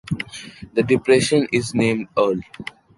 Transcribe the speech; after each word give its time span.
The 0.73 0.81
depression 0.81 1.47
is 1.53 1.75
named 1.75 2.07
Earl. 2.17 2.39